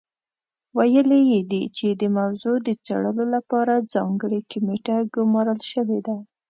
ویلي 0.77 1.19
یې 1.31 1.39
دي 1.51 1.63
چې 1.77 1.87
د 2.01 2.03
موضوع 2.17 2.55
د 2.67 2.69
څېړلو 2.85 3.25
لپاره 3.35 3.73
ځانګړې 3.93 4.39
کمېټه 4.51 4.95
ګمارل 5.15 5.59
شوې 5.71 5.99
ده. 6.07 6.15